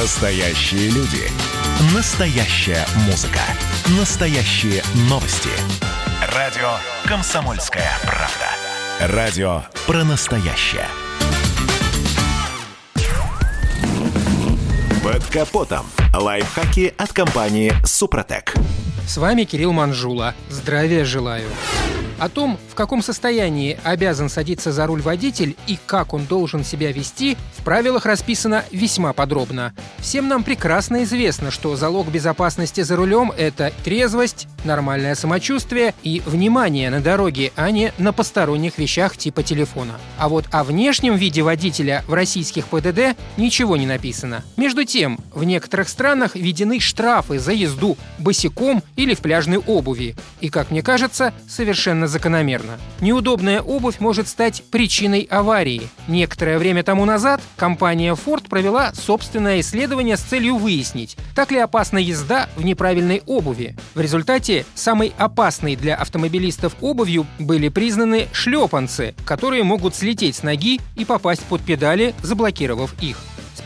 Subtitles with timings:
[0.00, 1.28] Настоящие люди.
[1.92, 3.40] Настоящая музыка.
[3.98, 4.80] Настоящие
[5.10, 5.48] новости.
[6.36, 6.68] Радио
[7.04, 9.16] «Комсомольская правда».
[9.16, 10.86] Радио про настоящее.
[15.02, 15.84] Под капотом.
[16.14, 18.54] Лайфхаки от компании «Супротек».
[19.04, 20.36] С вами Кирилл Манжула.
[20.48, 21.48] Здравия желаю.
[22.18, 26.90] О том, в каком состоянии обязан садиться за руль водитель и как он должен себя
[26.90, 29.72] вести, в правилах расписано весьма подробно.
[29.98, 36.90] Всем нам прекрасно известно, что залог безопасности за рулем– это трезвость, нормальное самочувствие и внимание
[36.90, 39.94] на дороге, а не на посторонних вещах типа телефона.
[40.18, 44.42] А вот о внешнем виде водителя в российских ПДД ничего не написано.
[44.56, 50.16] Между тем, в некоторых странах введены штрафы за езду босиком или в пляжной обуви.
[50.40, 52.78] И, как мне кажется, совершенно закономерно.
[53.00, 55.88] Неудобная обувь может стать причиной аварии.
[56.08, 61.98] Некоторое время тому назад компания Ford провела собственное исследование с целью выяснить, так ли опасна
[61.98, 63.76] езда в неправильной обуви.
[63.94, 70.80] В результате самой опасной для автомобилистов обувью были признаны шлепанцы, которые могут слететь с ноги
[70.96, 73.18] и попасть под педали, заблокировав их.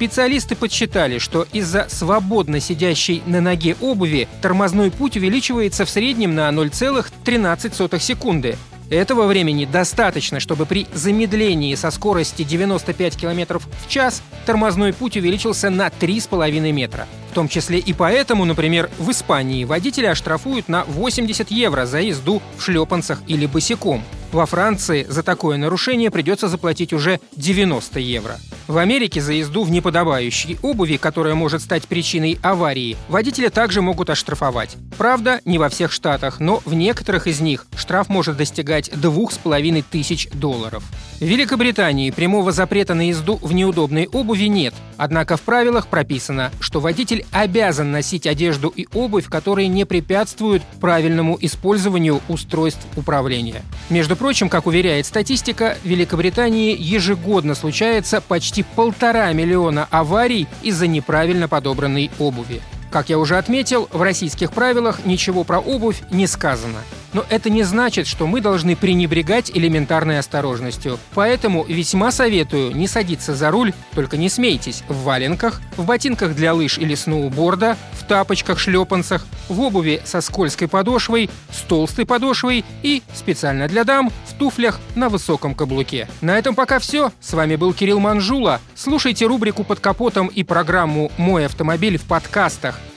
[0.03, 6.49] Специалисты подсчитали, что из-за свободно сидящей на ноге обуви тормозной путь увеличивается в среднем на
[6.49, 8.59] 0,13 секунды.
[8.91, 15.71] Этого времени достаточно, чтобы при замедлении со скорости 95 км в час тормозной путь увеличился
[15.71, 17.07] на 3,5 метра.
[17.33, 22.43] В том числе и поэтому, например, в Испании водителя оштрафуют на 80 евро за езду
[22.59, 24.05] в шлепанцах или босиком.
[24.33, 28.39] Во Франции за такое нарушение придется заплатить уже 90 евро.
[28.67, 34.09] В Америке за езду в неподобающей обуви, которая может стать причиной аварии, водителя также могут
[34.09, 34.77] оштрафовать.
[34.97, 39.39] Правда, не во всех штатах, но в некоторых из них штраф может достигать двух с
[39.39, 40.83] половиной тысяч долларов.
[41.21, 46.81] В Великобритании прямого запрета на езду в неудобной обуви нет, однако в правилах прописано, что
[46.81, 53.63] водитель обязан носить одежду и обувь, которые не препятствуют правильному использованию устройств управления.
[53.91, 61.49] Между прочим, как уверяет статистика, в Великобритании ежегодно случается почти полтора миллиона аварий из-за неправильно
[61.49, 62.63] подобранной обуви.
[62.91, 66.79] Как я уже отметил, в российских правилах ничего про обувь не сказано.
[67.13, 70.99] Но это не значит, что мы должны пренебрегать элементарной осторожностью.
[71.15, 76.55] Поэтому весьма советую не садиться за руль, только не смейтесь, в валенках, в ботинках для
[76.55, 83.69] лыж или сноуборда, в тапочках-шлепанцах, в обуви со скользкой подошвой, с толстой подошвой и, специально
[83.69, 86.09] для дам, в туфлях на высоком каблуке.
[86.21, 87.13] На этом пока все.
[87.21, 88.61] С вами был Кирилл Манжула.
[88.75, 92.81] Слушайте рубрику «Под капотом» и программу «Мой автомобиль» в подкастах